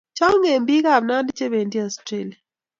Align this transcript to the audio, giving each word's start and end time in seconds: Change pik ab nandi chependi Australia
Change 0.17 0.53
pik 0.67 0.85
ab 0.93 1.03
nandi 1.09 1.31
chependi 1.37 1.77
Australia 1.85 2.37